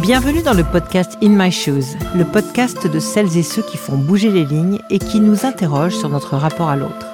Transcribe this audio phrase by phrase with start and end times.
[0.00, 3.96] Bienvenue dans le podcast In My Shoes, le podcast de celles et ceux qui font
[3.96, 7.06] bouger les lignes et qui nous interrogent sur notre rapport à l'autre.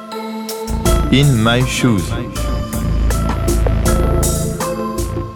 [1.13, 2.03] In My Shoes.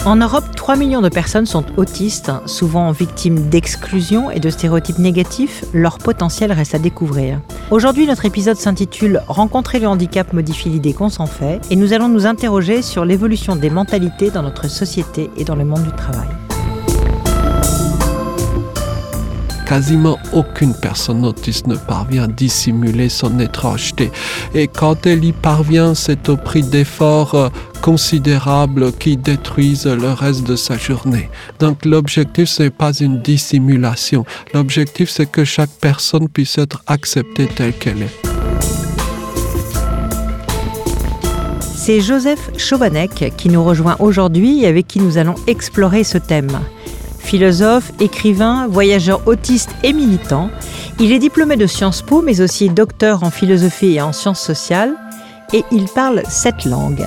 [0.04, 5.64] En Europe, 3 millions de personnes sont autistes, souvent victimes d'exclusion et de stéréotypes négatifs.
[5.72, 7.40] Leur potentiel reste à découvrir.
[7.70, 12.08] Aujourd'hui, notre épisode s'intitule Rencontrer le handicap modifie l'idée qu'on s'en fait et nous allons
[12.08, 16.28] nous interroger sur l'évolution des mentalités dans notre société et dans le monde du travail.
[19.72, 24.10] Quasiment aucune personne autiste ne parvient à dissimuler son étrangeté.
[24.54, 27.48] Et quand elle y parvient, c'est au prix d'efforts euh,
[27.80, 31.30] considérables qui détruisent le reste de sa journée.
[31.58, 34.26] Donc l'objectif, ce n'est pas une dissimulation.
[34.52, 38.20] L'objectif, c'est que chaque personne puisse être acceptée telle qu'elle est.
[41.74, 46.60] C'est Joseph Chauvanek qui nous rejoint aujourd'hui et avec qui nous allons explorer ce thème.
[47.22, 50.50] Philosophe, écrivain, voyageur autiste et militant,
[51.00, 54.94] il est diplômé de Sciences Po mais aussi docteur en philosophie et en sciences sociales
[55.52, 57.06] et il parle sept langues.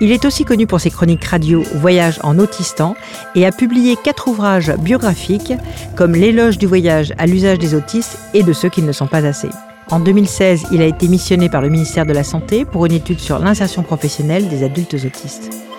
[0.00, 2.96] Il est aussi connu pour ses chroniques radio Voyage en autistan
[3.34, 5.52] et a publié quatre ouvrages biographiques
[5.96, 9.24] comme L'éloge du voyage à l'usage des autistes et de ceux qui ne sont pas
[9.24, 9.48] assez.
[9.90, 13.20] En 2016, il a été missionné par le ministère de la Santé pour une étude
[13.20, 15.71] sur l'insertion professionnelle des adultes autistes.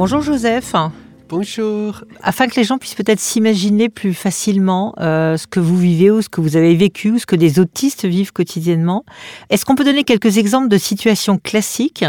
[0.00, 0.74] Bonjour Joseph.
[1.30, 2.02] Bonjour.
[2.22, 6.22] Afin que les gens puissent peut-être s'imaginer plus facilement euh, ce que vous vivez ou
[6.22, 9.04] ce que vous avez vécu ou ce que des autistes vivent quotidiennement,
[9.48, 12.04] est-ce qu'on peut donner quelques exemples de situations classiques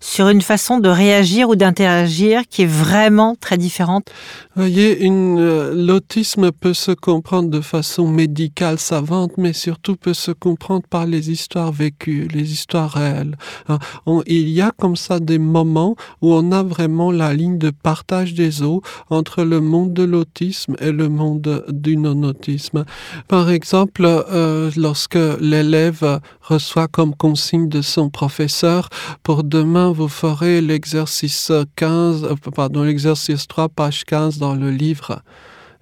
[0.00, 4.10] sur une façon de réagir ou d'interagir qui est vraiment très différente?
[4.56, 10.82] Voyez, euh, l'autisme peut se comprendre de façon médicale savante, mais surtout peut se comprendre
[10.90, 13.36] par les histoires vécues, les histoires réelles.
[13.68, 13.78] Hein.
[14.26, 18.34] il y a comme ça des moments où on a vraiment la ligne de partage
[18.34, 18.63] des
[19.10, 22.84] entre le monde de l'autisme et le monde du non-autisme.
[23.28, 28.88] Par exemple, euh, lorsque l'élève reçoit comme consigne de son professeur,
[29.22, 35.22] pour demain vous ferez l'exercice 15, euh, pardon, l'exercice 3, page 15 dans le livre.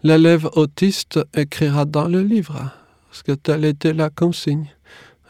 [0.02, 2.70] L'élève autiste écrira dans le livre,
[3.08, 4.68] parce que telle était la consigne.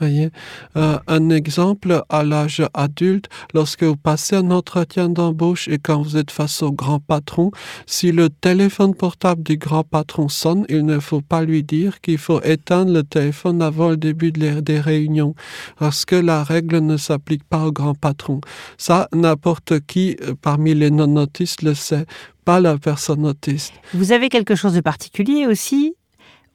[0.02, 6.16] Euh, un exemple à l'âge adulte, lorsque vous passez un entretien d'embauche et quand vous
[6.16, 7.50] êtes face au grand patron,
[7.86, 12.18] si le téléphone portable du grand patron sonne, il ne faut pas lui dire qu'il
[12.18, 15.34] faut éteindre le téléphone avant le début des réunions,
[15.78, 18.40] parce que la règle ne s'applique pas au grand patron.
[18.78, 22.06] Ça, n'importe qui euh, parmi les non-autistes le sait,
[22.44, 23.72] pas la personne autiste.
[23.94, 25.94] Vous avez quelque chose de particulier aussi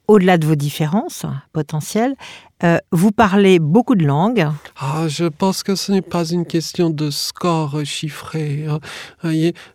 [0.08, 2.16] au-delà de vos différences potentielles,
[2.63, 4.47] euh, vous parlez beaucoup de langues.
[4.79, 8.66] Ah, je pense que ce n'est pas une question de score chiffré.
[8.68, 8.79] Hein.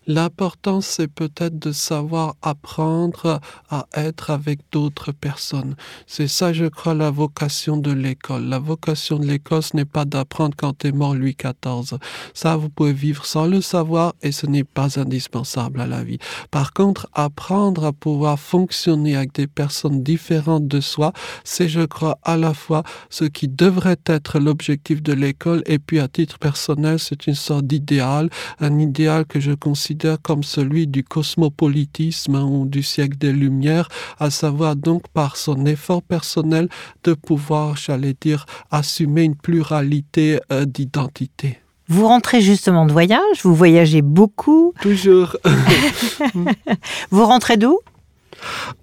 [0.05, 3.39] L'important, c'est peut-être de savoir apprendre
[3.69, 5.75] à être avec d'autres personnes.
[6.07, 8.49] C'est ça, je crois, la vocation de l'école.
[8.49, 11.97] La vocation de l'école, ce n'est pas d'apprendre quand est mort Louis XIV.
[12.33, 16.19] Ça, vous pouvez vivre sans le savoir et ce n'est pas indispensable à la vie.
[16.51, 21.13] Par contre, apprendre à pouvoir fonctionner avec des personnes différentes de soi,
[21.45, 22.72] c'est, je crois, à la fois
[23.09, 27.65] ce qui devrait être l'objectif de l'école et puis à titre personnel, c'est une sorte
[27.65, 28.29] d'idéal,
[28.59, 33.89] un idéal que je considère comme celui du cosmopolitisme ou du siècle des Lumières,
[34.19, 36.69] à savoir donc par son effort personnel
[37.03, 41.59] de pouvoir, j'allais dire, assumer une pluralité euh, d'identité.
[41.89, 44.73] Vous rentrez justement de voyage, vous voyagez beaucoup.
[44.81, 45.35] Toujours.
[47.11, 47.79] vous rentrez d'où?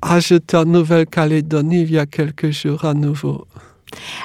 [0.03, 3.47] Ah, j'étais en Nouvelle-Calédonie il y a quelques jours à nouveau.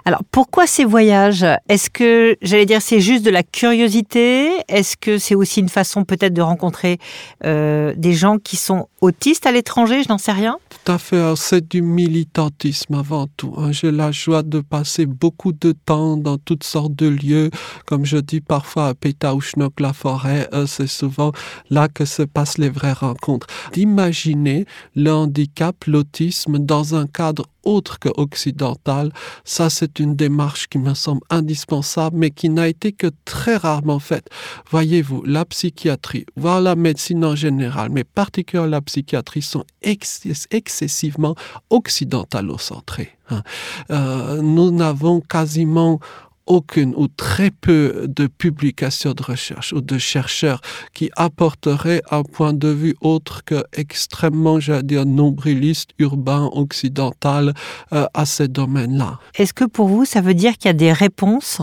[0.06, 1.46] Alors pourquoi ces voyages?
[1.70, 4.52] Est-ce que, j'allais dire, c'est juste de la curiosité?
[4.68, 7.00] Est-ce que c'est aussi une façon peut-être de rencontrer
[7.46, 10.03] euh, des gens qui sont autistes à l'étranger?
[10.03, 10.58] Je n'en sais rien.
[10.70, 13.53] Tout à fait, c'est du militantisme avant tout.
[13.58, 13.72] Hein.
[13.72, 17.50] J'ai la joie de passer beaucoup de temps dans toutes sortes de lieux,
[17.86, 21.32] comme je dis parfois à Pétaouchnok, la forêt, euh, c'est souvent
[21.70, 23.47] là que se passent les vraies rencontres.
[23.73, 24.66] D'imaginer
[24.96, 29.12] le handicap, l'autisme dans un cadre autre que occidental,
[29.44, 34.00] ça c'est une démarche qui me semble indispensable, mais qui n'a été que très rarement
[34.00, 34.29] faite.
[34.70, 41.35] Voyez-vous, la psychiatrie, voire la médecine en général, mais particulièrement la psychiatrie, sont excessivement
[41.70, 43.12] occidentalocentrées.
[43.29, 43.41] Hein.
[43.90, 46.00] Euh, nous n'avons quasiment
[46.46, 50.62] aucune ou très peu de publications de recherche ou de chercheurs
[50.94, 57.53] qui apporteraient un point de vue autre que extrêmement, j'allais dire, nombriliste, urbain, occidental
[57.94, 59.20] euh, à ces domaines-là.
[59.36, 61.62] Est-ce que pour vous, ça veut dire qu'il y a des réponses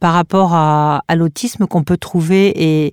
[0.00, 2.92] par rapport à, l'autisme qu'on peut trouver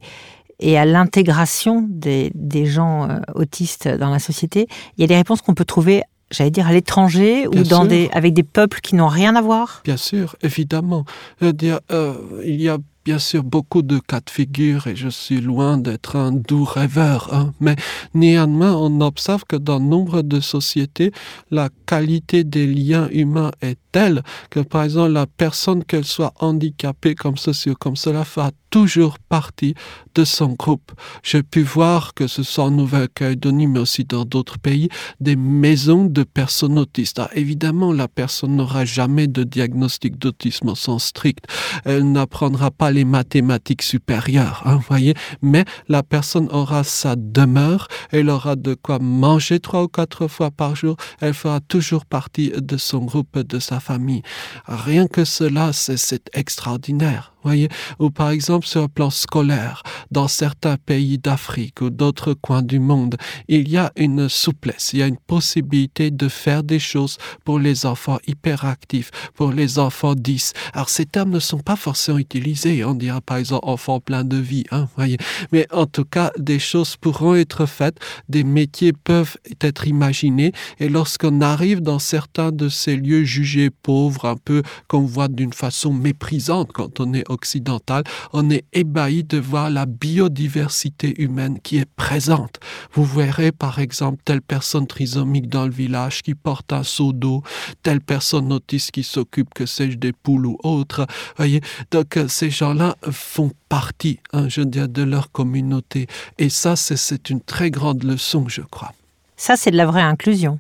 [0.60, 4.68] et, à l'intégration des, des, gens euh, autistes dans la société?
[4.98, 8.10] Il y a des réponses qu'on peut trouver j'allais dire à l'étranger ou dans des,
[8.12, 9.82] avec des peuples qui n'ont rien à voir?
[9.84, 11.06] Bien sûr, évidemment.
[11.42, 12.16] Dire, euh,
[12.46, 16.16] il y a bien sûr beaucoup de cas de figure et je suis loin d'être
[16.16, 17.76] un doux rêveur, hein, mais
[18.14, 21.12] néanmoins on observe que dans nombre de sociétés,
[21.52, 27.16] la qualité des liens humains est telle que par exemple la personne qu'elle soit handicapée
[27.16, 29.76] comme ceci ou comme cela fera toujours partie
[30.16, 30.94] de son groupe.
[31.22, 34.90] J'ai pu voir que ce soit en Nouvelle-Calédonie, mais aussi dans d'autres pays,
[35.20, 37.20] des maisons de personnes autistes.
[37.20, 41.46] Ah, évidemment, la personne n'aura jamais de diagnostic d'autisme au sens strict.
[41.86, 48.32] Elle n'apprendra pas les mathématiques supérieures, hein, voyez, mais la personne aura sa demeure, elle
[48.32, 52.78] aura de quoi manger trois ou quatre fois par jour, elle fera toujours partie de
[52.78, 54.24] son groupe, de sa famille.
[54.66, 57.70] Rien que cela, c'est extraordinaire voyez,
[58.00, 62.80] ou par exemple sur le plan scolaire, dans certains pays d'Afrique ou d'autres coins du
[62.80, 63.18] monde,
[63.48, 67.60] il y a une souplesse, il y a une possibilité de faire des choses pour
[67.60, 70.54] les enfants hyperactifs, pour les enfants 10.
[70.74, 74.38] Alors ces termes ne sont pas forcément utilisés, on dira par exemple enfant plein de
[74.38, 75.18] vie, hein, voyez,
[75.52, 77.98] mais en tout cas des choses pourront être faites,
[78.30, 84.26] des métiers peuvent être imaginés, et lorsqu'on arrive dans certains de ces lieux jugés pauvres,
[84.26, 89.38] un peu qu'on voit d'une façon méprisante quand on est occidentale, on est ébahi de
[89.38, 92.60] voir la biodiversité humaine qui est présente.
[92.94, 97.44] Vous verrez par exemple telle personne trisomique dans le village qui porte un seau d'eau,
[97.82, 101.06] telle personne autiste qui s'occupe que sais-je des poules ou autres.
[101.38, 106.08] Voyez, donc euh, ces gens-là font partie, hein, je dire, de leur communauté.
[106.38, 108.94] Et ça, c'est une très grande leçon, je crois.
[109.36, 110.60] Ça, c'est de la vraie inclusion.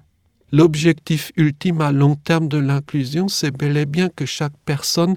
[0.53, 5.15] L'objectif ultime à long terme de l'inclusion, c'est bel et bien que chaque personne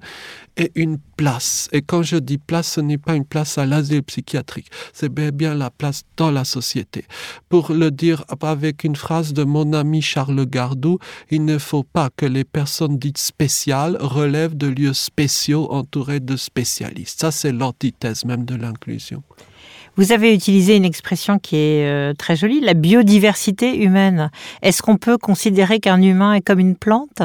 [0.56, 1.68] ait une place.
[1.72, 5.26] Et quand je dis place, ce n'est pas une place à l'asile psychiatrique, c'est bel
[5.26, 7.04] et bien la place dans la société.
[7.50, 10.98] Pour le dire avec une phrase de mon ami Charles Gardou,
[11.30, 16.36] il ne faut pas que les personnes dites spéciales relèvent de lieux spéciaux entourés de
[16.36, 17.20] spécialistes.
[17.20, 19.22] Ça, c'est l'antithèse même de l'inclusion.
[19.96, 24.30] Vous avez utilisé une expression qui est euh, très jolie, la biodiversité humaine.
[24.60, 27.22] Est-ce qu'on peut considérer qu'un humain est comme une plante?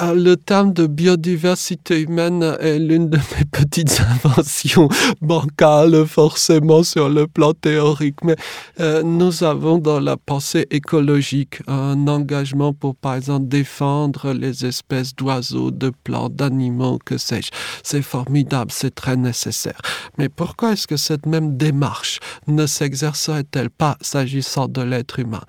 [0.00, 4.88] Le terme de biodiversité humaine est l'une de mes petites inventions
[5.20, 8.36] bancales, forcément sur le plan théorique, mais
[8.80, 15.14] euh, nous avons dans la pensée écologique un engagement pour, par exemple, défendre les espèces
[15.14, 17.50] d'oiseaux, de plantes, d'animaux, que sais-je.
[17.82, 19.80] C'est formidable, c'est très nécessaire.
[20.18, 25.42] Mais pourquoi est-ce que cette même démarche ne s'exercerait-elle pas s'agissant de l'être humain?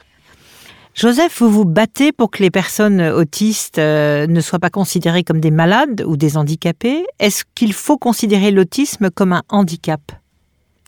[0.96, 5.42] Joseph, vous vous battez pour que les personnes autistes euh, ne soient pas considérées comme
[5.42, 7.06] des malades ou des handicapés.
[7.20, 10.00] Est-ce qu'il faut considérer l'autisme comme un handicap?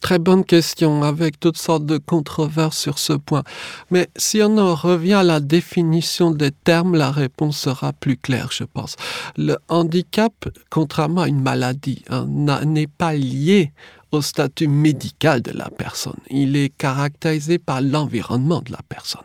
[0.01, 3.43] Très bonne question, avec toutes sortes de controverses sur ce point.
[3.91, 8.49] Mais si on en revient à la définition des termes, la réponse sera plus claire,
[8.53, 8.95] je pense.
[9.35, 10.31] Le handicap,
[10.69, 12.25] contrairement à une maladie, hein,
[12.65, 13.73] n'est pas lié
[14.11, 16.19] au statut médical de la personne.
[16.29, 19.21] Il est caractérisé par l'environnement de la personne.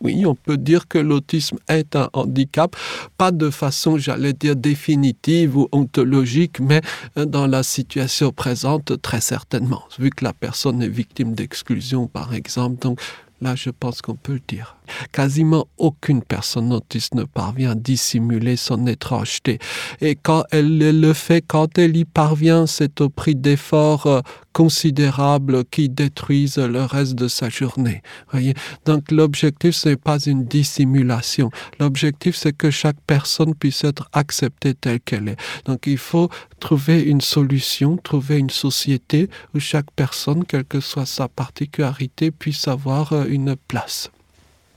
[0.00, 2.76] Oui, on peut dire que l'autisme est un handicap,
[3.18, 6.80] pas de façon, j'allais dire, définitive ou ontologique, mais
[7.16, 12.34] euh, dans la situation présente, très certainement, vu que la personne est victime d'exclusion, par
[12.34, 12.80] exemple.
[12.80, 13.00] Donc,
[13.40, 14.76] là, je pense qu'on peut le dire.
[15.12, 19.58] Quasiment aucune personne autiste ne parvient à dissimuler son étrangeté.
[20.00, 24.20] Et quand elle le fait, quand elle y parvient, c'est au prix d'efforts euh,
[24.52, 28.02] considérables qui détruisent le reste de sa journée.
[28.30, 28.54] Voyez?
[28.84, 31.50] Donc l'objectif, ce n'est pas une dissimulation.
[31.80, 35.40] L'objectif, c'est que chaque personne puisse être acceptée telle qu'elle est.
[35.64, 36.28] Donc il faut
[36.60, 42.68] trouver une solution, trouver une société où chaque personne, quelle que soit sa particularité, puisse
[42.68, 44.10] avoir euh, une place.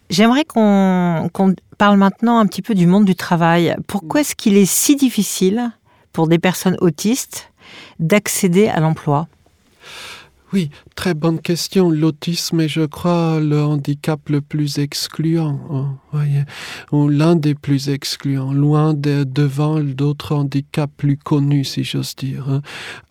[0.09, 1.29] J'aimerais qu'on
[1.77, 3.75] parle maintenant un petit peu du monde du travail.
[3.87, 5.71] Pourquoi est-ce qu'il est si difficile
[6.13, 7.51] pour des personnes autistes
[7.99, 9.27] d'accéder à l'emploi?
[10.53, 11.89] Oui, très bonne question.
[11.89, 15.59] L'autisme est, je crois, le handicap le plus excluant,
[16.13, 16.25] hein,
[16.93, 22.47] l'un des plus excluants, loin de, devant d'autres handicaps plus connus, si j'ose dire.
[22.47, 22.61] Hein.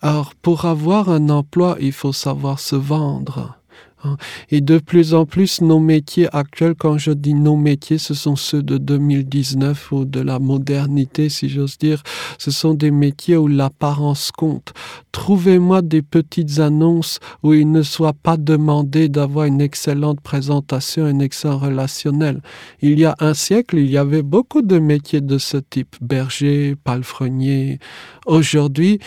[0.01, 3.59] Alors, pour avoir un emploi, il faut savoir se vendre.
[4.49, 8.35] Et de plus en plus, nos métiers actuels, quand je dis nos métiers, ce sont
[8.35, 12.03] ceux de 2019 ou de la modernité, si j'ose dire.
[12.37, 14.73] Ce sont des métiers où l'apparence compte.
[15.11, 21.19] Trouvez-moi des petites annonces où il ne soit pas demandé d'avoir une excellente présentation, un
[21.19, 22.41] excellent relationnel.
[22.81, 25.95] Il y a un siècle, il y avait beaucoup de métiers de ce type.
[26.01, 27.79] Berger, palefrenier.
[28.25, 28.99] Aujourd'hui,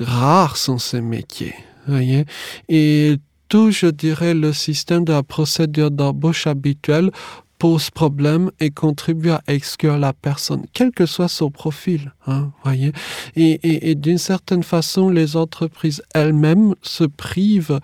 [0.00, 1.54] rares sont ces métiers.
[1.86, 2.24] Voyez?
[2.68, 3.16] Et
[3.52, 7.10] tout, je dirais, le système de la procédure d'embauche habituelle
[7.58, 12.14] pose problème et contribue à exclure la personne, quel que soit son profil.
[12.26, 12.92] Hein, voyez
[13.36, 17.78] et, et, d'une certaine façon, les entreprises elles-mêmes se privent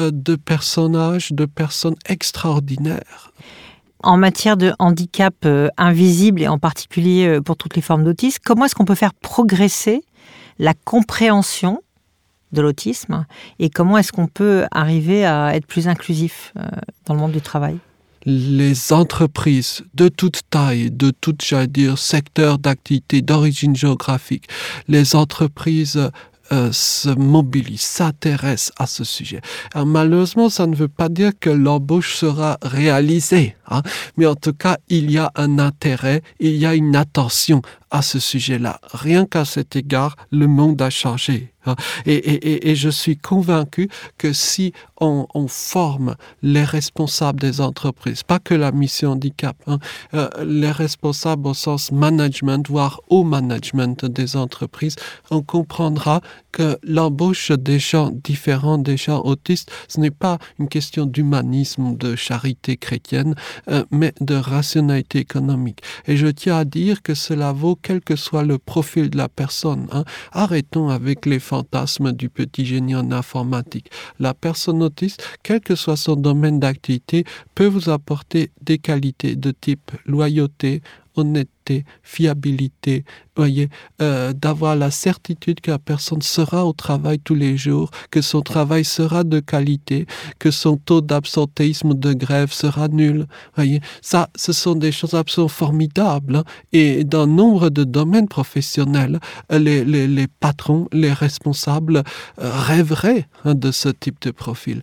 [0.00, 3.30] euh, de personnages, de personnes extraordinaires.
[4.02, 8.40] En matière de handicap euh, invisible et en particulier euh, pour toutes les formes d'autisme,
[8.44, 10.02] comment est-ce qu'on peut faire progresser
[10.58, 11.80] la compréhension
[12.52, 13.26] de l'autisme
[13.58, 16.62] et comment est-ce qu'on peut arriver à être plus inclusif euh,
[17.06, 17.78] dans le monde du travail?
[18.24, 21.34] Les entreprises de toute taille, de tout,
[21.68, 24.48] dire, secteur d'activité, d'origine géographique,
[24.86, 26.10] les entreprises
[26.52, 29.40] euh, se mobilisent, s'intéressent à ce sujet.
[29.74, 33.82] Malheureusement, ça ne veut pas dire que l'embauche sera réalisée, hein,
[34.16, 38.00] mais en tout cas, il y a un intérêt, il y a une attention à
[38.02, 38.80] ce sujet-là.
[38.92, 41.52] Rien qu'à cet égard, le monde a changé.
[41.66, 41.76] Hein.
[42.06, 48.54] Et, je suis convaincu que si on, on, forme les responsables des entreprises, pas que
[48.54, 49.78] la mission handicap, hein,
[50.14, 54.96] euh, les responsables au sens management, voire au management des entreprises,
[55.30, 56.22] on comprendra
[56.52, 62.14] que l'embauche des gens différents, des gens autistes, ce n'est pas une question d'humanisme, de
[62.14, 63.34] charité chrétienne,
[63.68, 65.80] euh, mais de rationalité économique.
[66.06, 69.28] Et je tiens à dire que cela vaut quel que soit le profil de la
[69.28, 69.88] personne.
[69.92, 70.04] Hein.
[70.32, 73.90] Arrêtons avec les fantasmes du petit génie en informatique.
[74.20, 79.50] La personne autiste, quel que soit son domaine d'activité, peut vous apporter des qualités de
[79.50, 80.82] type loyauté,
[81.16, 83.04] honnêteté, fiabilité,
[83.36, 83.68] voyez,
[84.00, 88.42] euh, d'avoir la certitude que la personne sera au travail tous les jours, que son
[88.42, 90.06] travail sera de qualité,
[90.38, 93.26] que son taux d'absentéisme de grève sera nul.
[93.54, 96.36] Voyez, ça, ce sont des choses absolument formidables.
[96.36, 96.44] Hein.
[96.72, 102.02] Et dans nombre de domaines professionnels, les, les, les patrons, les responsables
[102.40, 104.82] euh, rêveraient hein, de ce type de profil.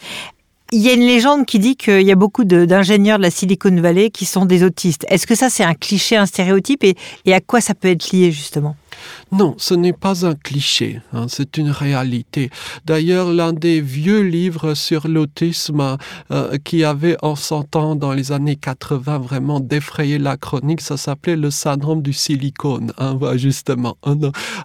[0.72, 3.76] Il y a une légende qui dit qu'il y a beaucoup d'ingénieurs de, la Silicon
[3.82, 5.04] Valley qui sont des autistes.
[5.10, 6.84] Est-ce que ça, c'est un cliché, un stéréotype?
[6.84, 8.76] Et, à quoi ça peut être lié justement?
[9.32, 12.50] Non, ce n'est pas un cliché, hein, c'est une réalité.
[12.86, 15.98] D'ailleurs, l'un des vieux livres sur l'autisme
[16.32, 20.98] euh, qui avait en son temps dans les années 80 vraiment défrayé la chronique, ça
[20.98, 24.18] s'appelait le syndrome du silicone, hein, justement, hein,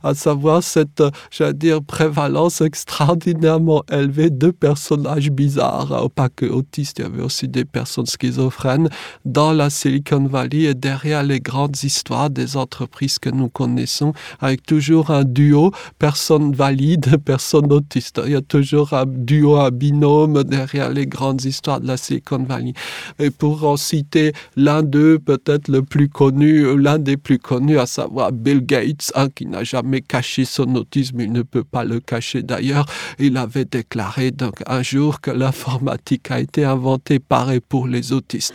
[0.02, 7.00] à savoir cette, j'allais dire, prévalence extraordinairement élevée de personnages bizarres, hein, pas que autistes,
[7.00, 8.88] il y avait aussi des personnes schizophrènes
[9.26, 14.14] dans la Silicon Valley et derrière les grandes histoires des entreprises que nous connaissons
[14.62, 18.20] toujours un duo, personne valide, personne autiste.
[18.24, 22.42] Il y a toujours un duo, un binôme derrière les grandes histoires de la Silicon
[22.42, 22.74] Valley.
[23.18, 27.86] Et pour en citer l'un d'eux, peut-être le plus connu, l'un des plus connus, à
[27.86, 32.42] savoir Bill Gates, qui n'a jamais caché son autisme, il ne peut pas le cacher
[32.42, 32.86] d'ailleurs.
[33.18, 38.12] Il avait déclaré donc un jour que l'informatique a été inventée par et pour les
[38.12, 38.54] autistes.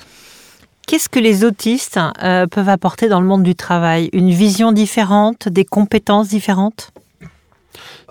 [0.89, 4.09] Qu'est-ce que les autistes euh, peuvent apporter dans le monde du travail?
[4.11, 6.91] Une vision différente, des compétences différentes?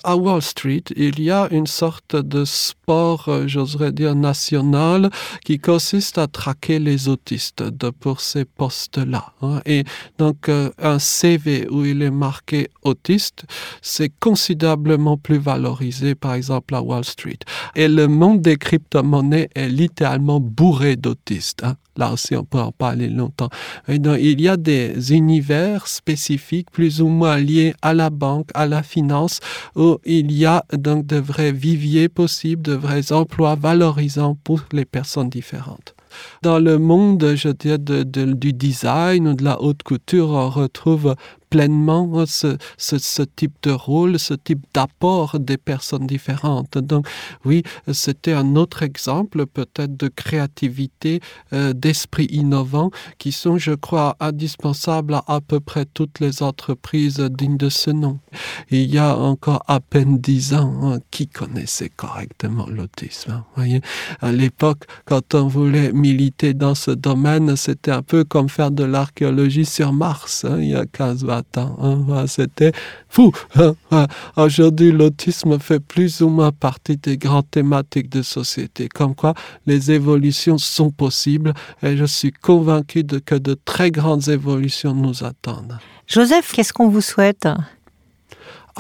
[0.04, 5.11] À Wall Street, il y a une sorte de sport, euh, j'oserais dire, national
[5.44, 9.32] qui consiste à traquer les autistes de, pour ces postes-là.
[9.42, 9.61] Hein.
[9.66, 9.82] Et
[10.18, 13.42] donc, euh, un CV où il est marqué autiste,
[13.82, 17.40] c'est considérablement plus valorisé, par exemple, à Wall Street.
[17.75, 21.64] Et le monde des crypto-monnaies est littéralement bourré d'autistes.
[21.99, 23.50] Là aussi, on peut en parler longtemps.
[23.88, 28.67] Donc, il y a des univers spécifiques, plus ou moins liés à la banque, à
[28.67, 29.40] la finance,
[29.75, 34.85] où il y a donc de vrais viviers possibles, de vrais emplois valorisants pour les
[34.85, 35.97] personnes différentes.
[36.43, 41.14] Dans le monde, je dirais, du design ou de la haute couture, on retrouve
[41.49, 46.78] pleinement ce, ce, ce, type de rôle, ce type d'apport des personnes différentes.
[46.78, 47.07] Donc
[47.45, 47.62] oui,
[47.93, 51.21] c'était un autre exemple peut-être de créativité,
[51.52, 57.21] euh, d'esprit innovant qui sont, je crois, indispensables à à peu près toutes les entreprises
[57.21, 58.19] dignes de ce nom.
[58.71, 63.81] il y a encore à peine dix ans, hein, qui connaissait correctement l'autisme hein, voyez
[64.21, 68.83] À l'époque, quand on voulait militer dans ce domaine, c'était un peu comme faire de
[68.83, 71.38] l'archéologie sur Mars, hein, il y a 15-20 attend.
[71.57, 72.26] Hein.
[72.26, 72.73] C'était
[73.09, 73.33] fou.
[73.90, 74.07] Hein.
[74.37, 79.35] Aujourd'hui, l'autisme fait plus ou moins partie des grandes thématiques de société, comme quoi
[79.66, 85.25] les évolutions sont possibles et je suis convaincu de, que de très grandes évolutions nous
[85.25, 85.78] attendent.
[86.07, 87.47] Joseph, qu'est-ce qu'on vous souhaite?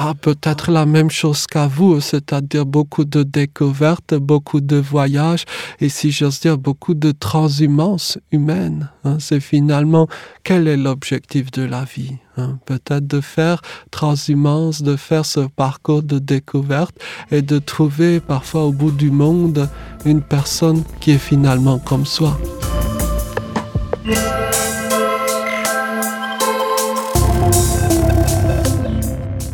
[0.00, 5.44] Ah, peut-être la même chose qu'à vous, c'est-à-dire beaucoup de découvertes, beaucoup de voyages
[5.80, 8.90] et si j'ose dire beaucoup de transhumance humaine.
[9.02, 9.16] Hein.
[9.18, 10.06] C'est finalement
[10.44, 12.16] quel est l'objectif de la vie?
[12.38, 12.58] Hein.
[12.66, 16.94] Peut-être de faire transhumance, de faire ce parcours de découverte
[17.30, 19.68] et de trouver parfois au bout du monde
[20.04, 22.38] une personne qui est finalement comme soi.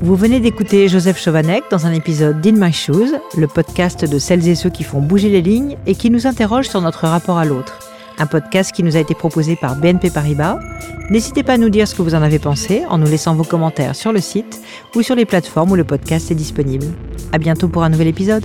[0.04, 4.46] Vous venez d'écouter Joseph Chovanec dans un épisode d'In My Shoes, le podcast de celles
[4.46, 7.46] et ceux qui font bouger les lignes et qui nous interrogent sur notre rapport à
[7.46, 7.93] l'autre.
[8.18, 10.58] Un podcast qui nous a été proposé par BNP Paribas.
[11.10, 13.44] N'hésitez pas à nous dire ce que vous en avez pensé en nous laissant vos
[13.44, 14.60] commentaires sur le site
[14.94, 16.86] ou sur les plateformes où le podcast est disponible.
[17.32, 18.44] À bientôt pour un nouvel épisode.